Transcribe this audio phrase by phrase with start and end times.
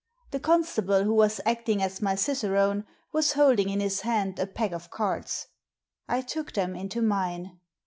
[0.31, 4.71] The constable who was acting as my cicerone was holding in his hand a pack
[4.71, 5.45] of cards.
[6.09, 7.59] I took them into mine.